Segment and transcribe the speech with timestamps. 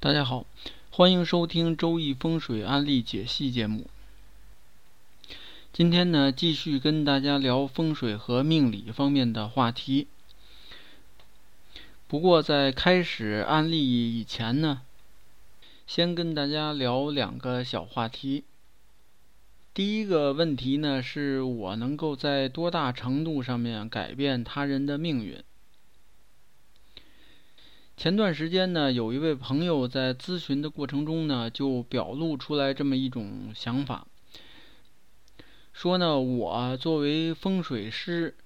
[0.00, 0.46] 大家好，
[0.90, 3.90] 欢迎收听《周易风水案例解析》节目。
[5.72, 10.06] 今天呢，继续跟大家聊风水和命理方面的话题。
[12.06, 14.82] 不过在开始案例以前呢，
[15.88, 18.44] 先跟大家聊两个小话题。
[19.74, 25.42] 第一个问题呢，是我能够在多大程度上面改变他人的命运？
[27.98, 34.06] 前段时间呢，有一位朋友在咨询的过程中呢，就表露出来这么一种想法，
[35.72, 38.36] 说呢，我作为风水师，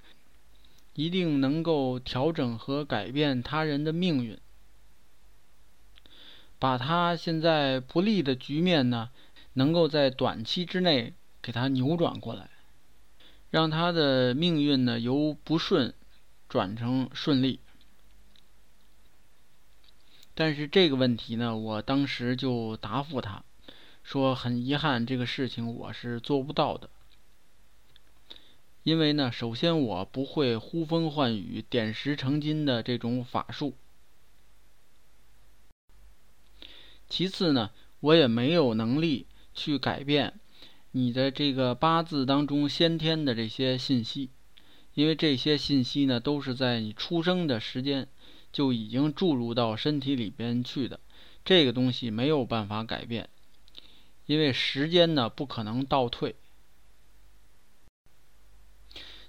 [0.95, 4.39] 一定能够调整和改变他人的命运，
[6.59, 9.11] 把他现在不利的局面呢，
[9.53, 12.49] 能够在短期之内给他扭转过来，
[13.51, 15.93] 让他的命运呢由不顺
[16.49, 17.61] 转成顺利。
[20.35, 23.45] 但是这个问题呢，我当时就答复他，
[24.03, 26.89] 说很遗憾，这个事情我是做不到的，
[28.83, 33.75] 因为呢，首先我不会呼风唤雨、点石成金的这种法术，
[37.11, 40.41] 其次呢，我也没有能力去改变
[40.93, 44.31] 你的这个八字当中先天的这些信息，
[44.95, 48.09] 因为这些信息呢，都是在你出生的时间。
[48.53, 51.01] 就已经注入到身体里边去的，
[51.45, 53.31] 这个东西没有办法改变，
[54.27, 56.37] 因为时间呢不可能倒退。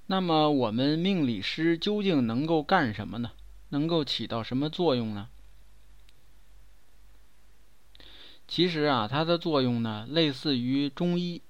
[0.05, 3.31] 那么我们命理师究竟能够干什么呢？
[3.69, 5.29] 能够起到什么作用呢？
[8.45, 11.41] 其实啊，它的作用呢类似于中医。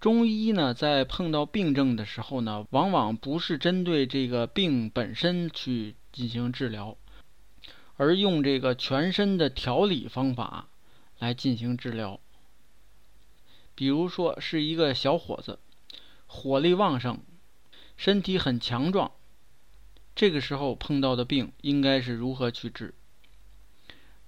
[0.00, 6.96] 中医呢，在碰到病症的时候呢，往往不是针对这个病本身去进行治疗，
[7.96, 10.68] 而用这个全身的调理方法
[11.18, 12.20] 来进行治疗。
[13.74, 15.58] 比如说，是一个小伙子，
[16.26, 17.20] 火力旺盛，
[17.96, 19.12] 身体很强壮，
[20.14, 22.94] 这个时候碰到的病应该是如何去治？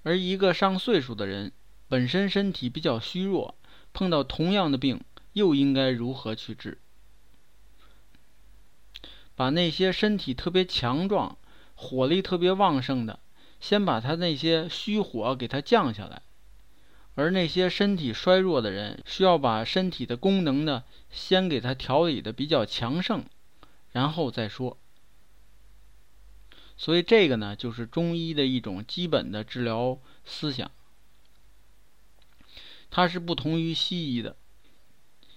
[0.03, 1.53] 而一个上岁数的人，
[1.89, 3.55] 本身身体比较虚弱，
[3.93, 5.01] 碰到同样的病。
[5.33, 6.79] 又应该如何去治？
[9.37, 11.39] 把那些身体特别强壮、
[11.81, 13.19] 火力特别旺盛的，
[13.59, 16.21] 先把他那些虚火给他降下来；
[17.15, 23.25] 而那些身体衰弱的人，需要把身体的功能呢，先给他调理的比较强盛，
[23.93, 24.77] 然后再说。
[26.77, 30.71] 所以这个呢，就是中医的一种基本的治疗思想，
[32.91, 34.37] 它是不同于西医的。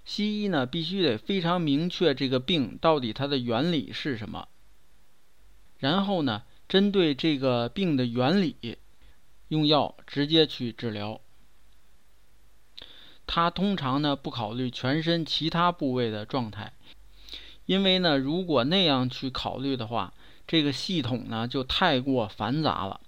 [0.03, 4.49] 西医呢，必须得非常明确这个病到底它的原理是什么，
[5.83, 8.77] 然后呢，针对这个病的原理，
[9.49, 11.19] 用药直接去治疗。
[13.27, 16.71] 他通常呢不考虑全身其他部位的状态，
[17.65, 20.13] 因为呢，如果那样去考虑的话，
[20.47, 23.01] 这个系统呢就太过繁杂了。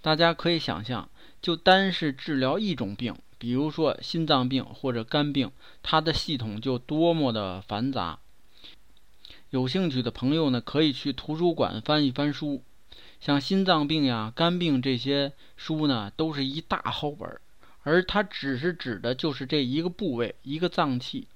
[0.00, 1.10] 大家可以想象，
[1.42, 3.16] 就单是治疗一种病。
[3.38, 5.50] 比如说心脏病或者肝病，
[5.82, 8.20] 它的系统就多么的繁杂。
[9.50, 12.62] 有兴趣的朋友呢，可以去图书馆翻一翻书，
[13.18, 17.40] 像心脏病呀、肝病这些书呢，都是一大厚本儿，
[17.82, 21.26] 而它只是指的就是这一个部位、一个脏器。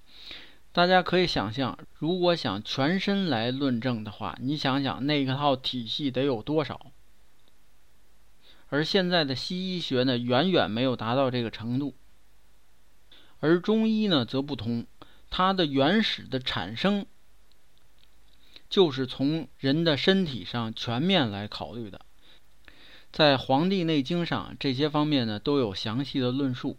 [0.70, 6.92] 大家可以想象，如果想全身来论证的话，你想想那个套体系得有多少？
[8.68, 11.94] 而现在的西医学呢，远远没有达到这个程度。
[13.40, 14.86] 而中医呢，则不同，
[15.30, 17.06] 它的原始的产生，
[18.74, 22.00] 就是从人的身体上全面来考虑的。
[23.12, 26.76] 在《黄帝内经》上，这些方面呢都有详细的论述。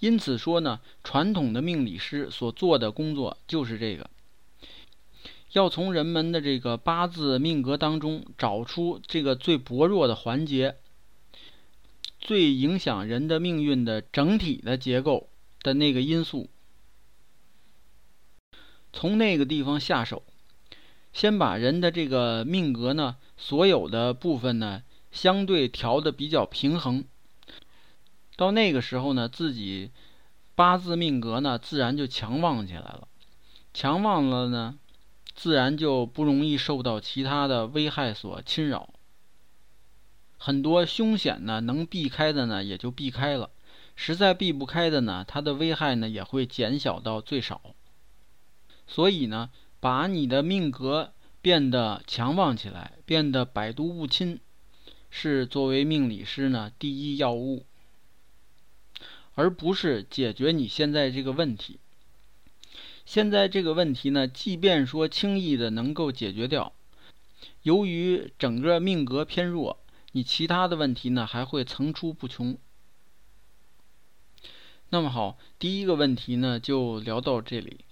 [0.00, 4.10] 因此说呢，传统的命理师所做的工作就是这个。
[5.52, 10.78] 要从人们的这个八字命格当中找出这个最薄弱的环节，
[12.18, 15.28] 最影响人的命运的整体的结构
[15.62, 16.50] 的那个因素，
[19.00, 20.22] 从那个地方下手，
[21.14, 27.02] 先把人的这个命格呢所有的部分呢相对调的比较平衡，
[28.36, 29.90] 到那个时候呢，自己
[30.54, 33.08] 八字命格呢自然就强旺起来了，
[33.72, 34.78] 强旺了呢。
[35.34, 38.90] 自然就不容易受到其他的危害所侵扰，
[40.36, 43.48] 很多凶险呢能避开的呢也就避开了，
[43.96, 47.62] 实在避不开的呢，它的危害呢也会减小到最少。
[48.92, 54.40] 所以呢，把你的命格变得强旺起来，变得百毒不侵，
[55.10, 57.64] 是作为命理师呢第一要务，
[59.36, 61.78] 而不是解决你现在这个问题。
[63.06, 66.72] 现在这个问题呢，即便说轻易的能够解决掉，
[67.62, 69.78] 由于整个命格偏弱，
[70.12, 72.58] 你其他的问题呢还会层出不穷。
[74.88, 77.84] 那么好，第一个问题呢就聊到这里。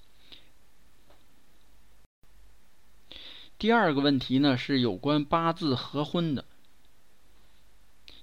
[3.59, 6.45] 第二个问题呢是有关八字合婚的，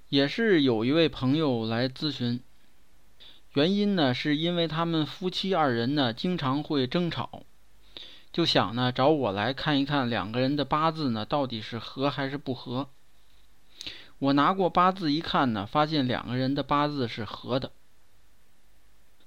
[0.08, 2.40] 也是有一位朋友来咨询，
[3.52, 7.42] 原因呢是因为他们夫妻二人呢经常会争吵，
[8.32, 12.88] 就想呢找我来看一看两个人的八字呢到底是合还是不合。
[14.18, 17.72] 我拿过八字一看呢，发现两个人的八字是合的，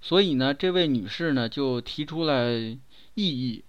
[0.02, 2.80] 所以呢这位女士呢就提出来异
[3.16, 3.64] 议。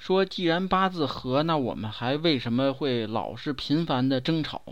[0.00, 4.62] 说，既然八字合，那我们还为什么会老是频繁的争吵？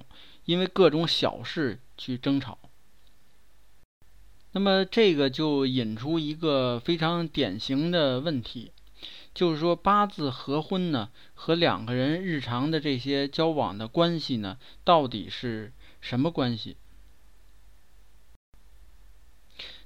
[0.46, 2.58] 因为各种小事去争吵。
[4.52, 8.72] 那么这个就引出一个非常典型的问题，
[9.34, 16.78] 就是说八字合婚呢，和两个人日常的这些交往的关系呢，到底是什么关系？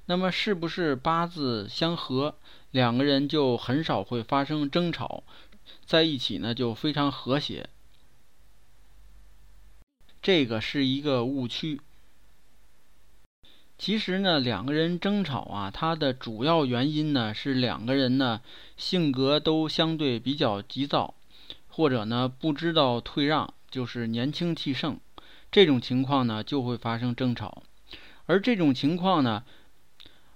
[0.05, 2.35] 那么是不是八字相合？
[2.71, 5.23] 两个人就很少会发生争吵，
[5.85, 7.69] 在一起呢就非常和谐。
[10.21, 11.79] 这个是一个误区。
[13.77, 18.41] 其实呢，两个人争吵啊，它的主要原因呢是两个人呢
[18.75, 21.13] 性格都相对比较急躁，
[21.69, 24.99] 或者呢不知道退让，就是年轻气盛，
[25.49, 27.63] 这种情况呢就会发生争吵。
[28.25, 29.45] 而这种情况呢。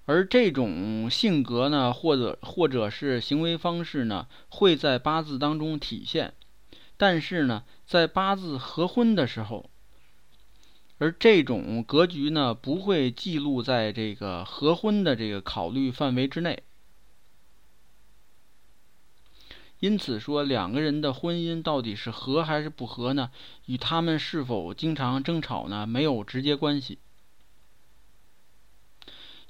[0.07, 6.33] 而这种性格呢，或者或者是行为方式呢，会在八字当中体现，
[6.95, 9.69] 但是呢，在八字合婚的时候，
[10.97, 16.63] 而这种格局呢，不会记录在这个合婚的这个考虑范围之内。
[19.81, 23.29] 因此说，两个人的婚姻到底是合还是不合呢？
[23.65, 26.99] 与他们是否经常争吵呢，没有直接关系。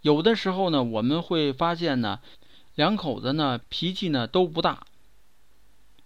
[0.07, 2.21] 有的时候呢，我们会发现呢，
[2.75, 4.87] 两口子呢脾气呢都不大，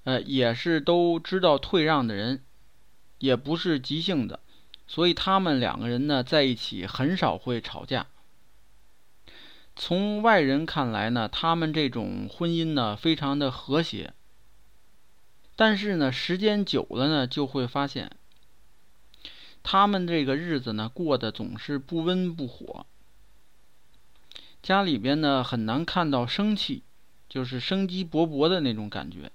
[0.06, 2.44] 呃，也是都知道退让的人，
[3.20, 4.40] 也不是急性的，
[4.88, 8.08] 所以他们两个人呢在一起很少会吵架。
[9.76, 14.16] 从外人看来呢，他们这种婚姻呢非常的和谐，
[15.56, 18.10] 但是呢时间久了呢就会发现，
[19.62, 22.88] 他们这个日子呢过得总是不温不火。
[24.64, 26.84] 家里边呢很难看到生气，
[27.28, 29.32] 就是生机勃勃的那种感觉，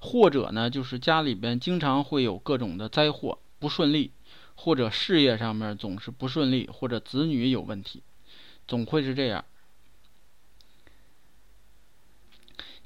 [0.00, 4.10] 或者呢就是家里边经常会有各种的灾祸不顺利，
[4.56, 8.02] 或者事业上面总是不顺利，或者子女有问题，
[8.66, 9.44] 总会是这样。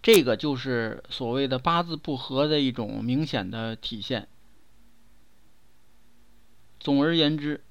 [0.03, 4.29] 这个就是所谓的八字不合的一种明显的体现。
[6.79, 7.63] 总而言之。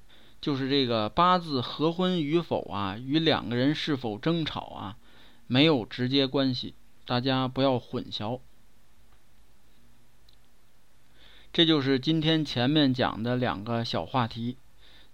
[0.42, 4.96] 就是这个八字合婚与否啊，与两个人是否争吵啊，
[5.46, 6.74] 没有直接关系，
[7.06, 8.40] 大家不要混淆。
[11.52, 14.56] 这就是今天前面讲的两个小话题。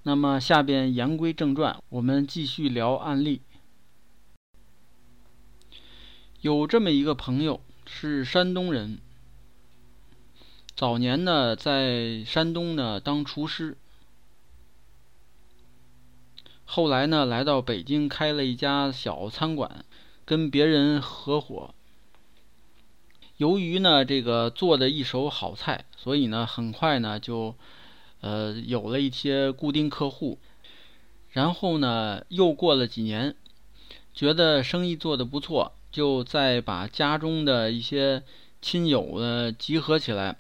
[0.05, 3.43] 那么下边言归正传，我们继续聊案例。
[6.41, 8.99] 有这么一个朋友是山东人，
[10.75, 13.77] 早年呢在山东呢当厨师。
[16.71, 19.87] 后来呢，来到北京开了一家小餐馆，
[20.27, 21.75] 跟别人合伙。
[23.39, 27.55] 由于呢，这个做的一手好菜，所以呢，很快呢就，
[28.21, 30.39] 呃，有了一些固定客户。
[31.31, 33.35] 然后呢，又过了几年，
[34.13, 38.23] 觉得生意做得不错，就再把家中的一些
[38.61, 40.37] 亲友呢集合起来，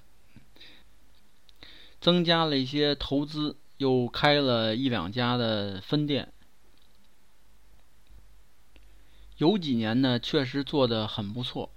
[2.02, 3.56] 增加了一些投资。
[3.78, 6.32] 又开了一两家的分店，
[9.36, 11.70] 有几年呢，确实做得很不错。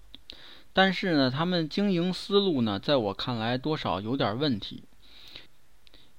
[0.74, 4.84] 但是呢，他们经营思路呢，在我看来多少有点问题。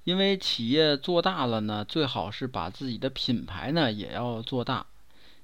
[0.05, 4.85] 因为企业做大了呢，最好是把自己的品牌呢也要做大。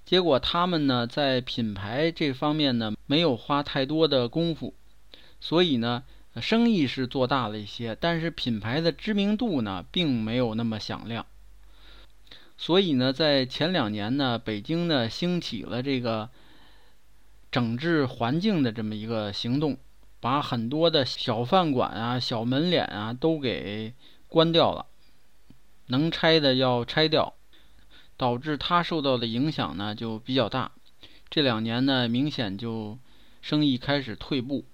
[0.05, 4.73] 结果他们呢，在品牌这方面呢，没有花太多的功夫，
[5.41, 6.05] 所以呢。
[6.35, 11.25] 生意是做大了一些，但是品牌的知名度呢，并没有那么响亮。
[12.57, 16.29] 所以呢，在前两年呢，北京呢兴起了这个
[17.51, 19.77] 整治环境的这么一个行动，
[20.19, 23.93] 把很多的小饭馆啊、小门脸啊都给
[24.27, 24.85] 关掉了，
[25.87, 27.33] 能拆的要拆掉，
[28.17, 30.71] 导致他受到的影响呢就比较大。
[31.29, 32.99] 这两年呢，明显就
[33.41, 34.65] 生意开始退步。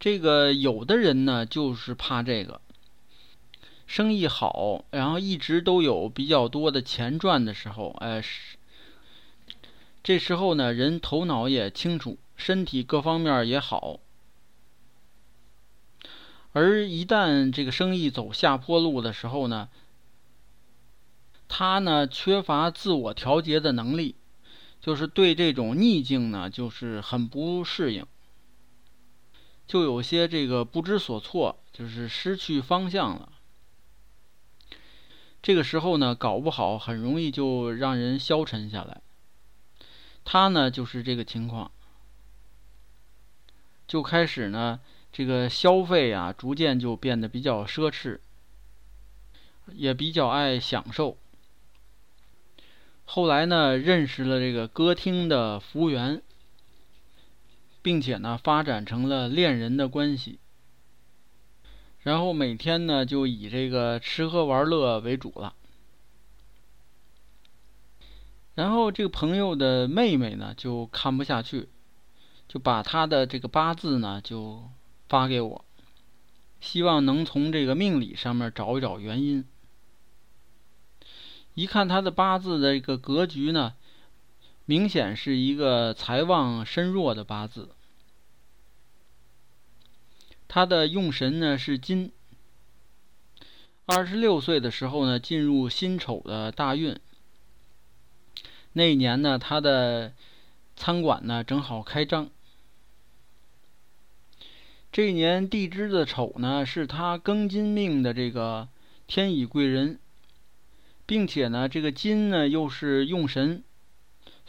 [0.00, 2.62] 这个有的人呢，就是怕这个
[3.86, 8.24] 生意好，然后一直都有比较多的钱赚的时候，哎，
[10.02, 14.00] 这时候呢，人头脑也清楚，身体各方面也好。
[16.52, 19.68] 而一旦这个生意走下坡路的时候呢，
[21.46, 24.14] 他呢缺乏自我调节的能力，
[24.80, 28.06] 就是对这种逆境呢，就是很不适应。
[29.70, 33.30] 就有些这个不知所措，就是失去方向了。
[35.40, 39.00] 这个时候呢，搞不好很容易就让人消沉下来。
[40.24, 41.70] 他呢，就是这个情况，
[43.86, 44.80] 就开始呢，
[45.12, 48.18] 这个消费啊，逐渐就变得比较奢侈，
[49.72, 51.16] 也比较爱享受。
[53.04, 56.20] 后来呢，认识了这个歌厅的服务员。
[57.82, 60.38] 并且呢，发展成了恋人的关系，
[62.00, 65.54] 然后每天呢就以这个吃喝玩乐为主了。
[68.54, 71.70] 然后这个朋友的妹妹呢就看不下去，
[72.46, 74.68] 就把他的这个八字呢就
[75.08, 75.64] 发给我，
[76.60, 79.46] 希望能从这个命理上面找一找原因。
[81.54, 83.74] 一看他的八字的这个格局呢。
[84.70, 87.70] 明显是一个财旺身弱的八字，
[90.46, 92.12] 他的用神呢是金。
[93.84, 97.00] 二十六岁的时候呢，进入辛丑的大运。
[98.72, 100.12] 那一年呢，他的
[100.76, 102.30] 餐馆呢正好开张。
[104.92, 108.68] 这一年地支的丑呢，是他庚金命的这个
[109.08, 109.98] 天乙贵人，
[111.06, 113.64] 并且呢，这个金呢又是用神。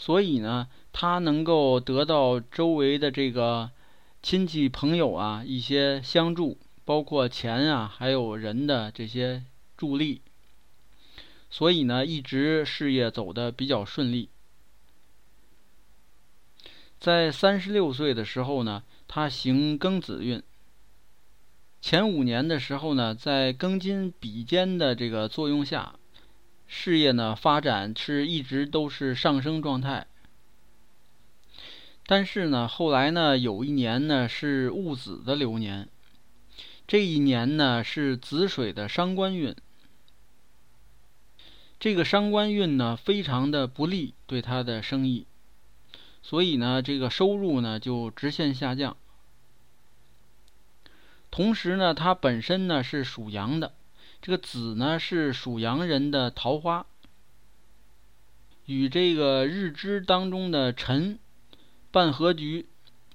[0.01, 3.69] 所以呢，他能够得到周围的这个
[4.23, 9.43] 亲戚朋友啊一些相助，包括钱啊，还有人的这些
[9.77, 10.23] 助力。
[11.51, 14.29] 所以呢，一直事业走得比较顺利。
[16.99, 20.41] 在三十六岁的时候呢，他行庚子运。
[21.79, 25.93] 前五年的时候呢，在庚金比肩的这个作用下。
[26.73, 30.07] 事业呢发展是一直都是上升状态，
[32.05, 35.89] 但是呢后来呢有一年呢是戊子的流年，
[36.87, 39.53] 这一年呢是子水的伤官运，
[41.77, 45.27] 这个伤官运呢非常的不利对他的生意，
[46.23, 48.95] 所以呢这个收入呢就直线下降，
[51.29, 53.73] 同时呢他本身呢是属羊的。
[54.21, 56.85] 这个子呢是属羊人的桃花，
[58.65, 61.17] 与这个日支当中的辰
[61.89, 62.67] 半合局，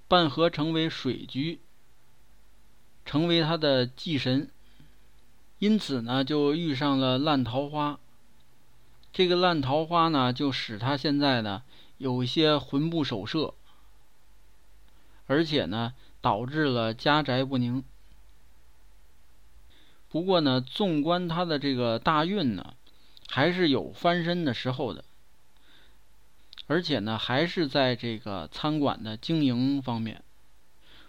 [0.09, 1.61] 半合成为水局，
[3.05, 4.51] 成为他的忌神，
[5.61, 8.01] 因此呢就遇上了烂桃花。
[9.13, 11.63] 这个烂桃花呢就使他现在呢
[11.99, 13.55] 有一些魂不守舍，
[15.27, 17.85] 而且呢导致了家宅不宁。
[20.17, 22.73] 不过呢，纵观他的这个大运呢，
[23.29, 25.05] 还是有翻身的时候的，
[26.69, 30.25] 而且呢，还是在这个餐馆的经营方面。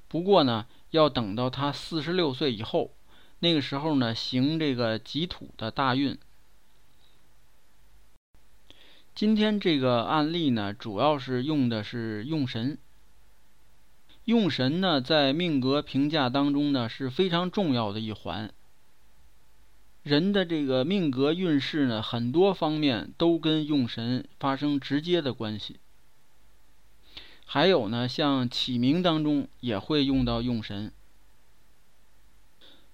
[0.10, 2.92] 不过呢，要等到他四十六岁以后，
[3.40, 6.18] 那个时候呢，行这个己土的大运。
[9.16, 12.78] 今天这个案例呢，主要是用的是用神。
[14.26, 18.54] 用神呢，在命格评价当中呢，是非常重要的一环。
[20.08, 25.76] 人的这个命格运势呢，很多方面都跟用神发生直接的关系。
[27.46, 30.92] 还有呢，像起名当中也会用到用神。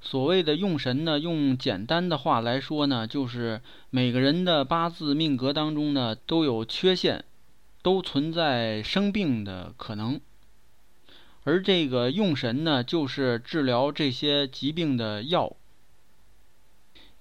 [0.02, 7.24] 所谓的用神呢，用简单的话来说呢，就是每个人的八字命格当中呢都有缺陷，
[7.82, 10.20] 都存在生病的可能。
[11.46, 15.56] 而这个用神呢，就是治疗这些疾病的药。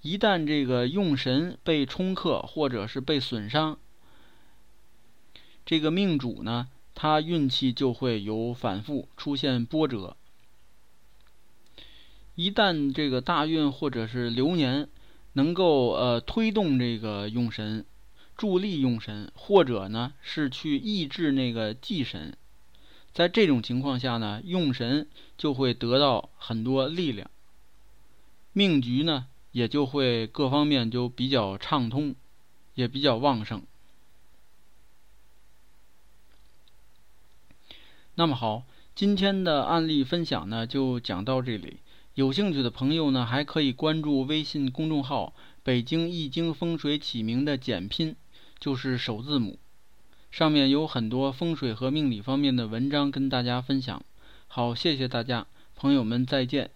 [0.02, 3.78] 一旦这个用神被冲克，或者是被损伤，
[5.64, 10.16] 这个命主呢，他运气就会有反复，出现波折。
[12.34, 14.88] 一旦这个大运或者是流年
[15.34, 17.84] 能够呃推动这个用神，
[18.36, 22.36] 助力用神，或者呢是去抑制那个忌神，
[23.12, 25.06] 在这种情况下呢，用神
[25.38, 27.30] 就会得到很多力量，
[28.52, 32.14] 命局呢也就会各方面就比较畅通，
[32.74, 33.62] 也比较旺盛。
[38.14, 41.78] 那么好，今天的案例分享呢就讲到这里。
[42.14, 48.16] 有兴趣的朋友呢，还可以关注微信公众号“北京易经风水起名”的简拼，
[48.58, 49.58] 就是首字母。
[50.30, 54.04] 上面有很多风水和命理方面的文章跟大家分享。
[54.46, 56.70] 好，谢谢大家，朋友们再见。